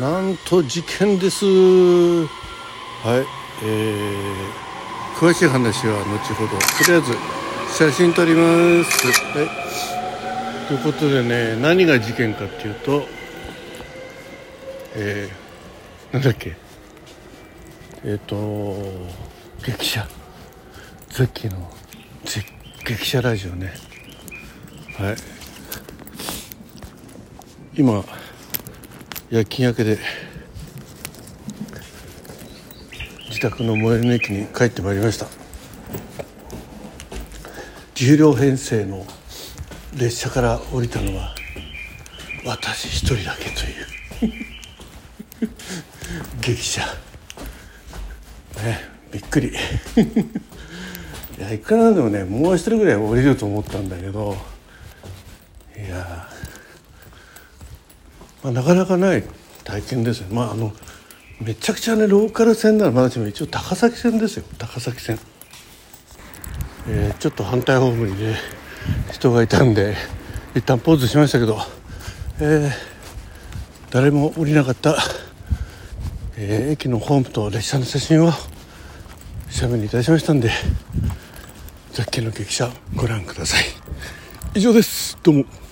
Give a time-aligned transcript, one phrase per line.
[0.00, 1.44] なんと事件です。
[1.44, 3.26] はい。
[3.62, 6.52] えー、詳しい話は後ほど。
[6.52, 7.12] とりあえず
[7.76, 9.06] 写真撮ります。
[9.36, 10.66] はい。
[10.68, 13.02] ということでね何が事件かっていうと
[14.94, 16.56] えー、なんだっけ。
[18.04, 18.76] えっ、ー、と
[19.62, 20.08] 激写。
[21.10, 21.70] ザッキーの
[22.86, 23.74] 激写ラジオね。
[24.96, 25.16] はい。
[27.74, 28.02] 今
[29.32, 29.98] 夜勤明けで
[33.30, 35.26] 自宅の最寄りの駅に帰ってまいりました。
[37.94, 39.06] 10両編成の
[39.96, 41.34] 列車から降りたのは
[42.44, 43.44] 私一人だけ
[44.20, 45.48] という。
[46.42, 46.82] 激写。
[48.62, 49.48] ねびっくり。
[51.38, 54.36] いやいくらでもねもう一人ぐらい降りると思ったんだけど。
[55.74, 56.28] いや
[58.42, 59.24] まあ、なかなかない
[59.64, 60.72] 体験ですねまああの
[61.40, 64.44] めちゃくちゃねローカル線ならまだしも一応高崎線ですよ。
[64.58, 65.18] 高崎線、
[66.88, 68.36] えー、ちょっと反対ホームにね
[69.10, 69.96] 人がいたんで
[70.54, 71.58] 一旦ポーズしましたけど、
[72.40, 72.70] えー、
[73.90, 74.96] 誰も降りなかった、
[76.36, 78.30] えー、駅のホームと列車の写真を
[79.50, 80.50] 写メにいたしましたんで
[81.92, 83.64] 雑記の劇者ご覧ください。
[84.54, 85.18] 以上です。
[85.22, 85.71] どうも。